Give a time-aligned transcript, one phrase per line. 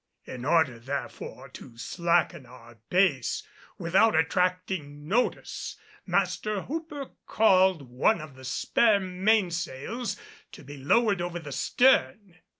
[0.25, 3.43] In order therefore to slacken our pace
[3.77, 5.77] without attracting notice,
[6.07, 10.17] Master Hooper caused one of the spare mainsails
[10.53, 12.39] to be lowered over the stern.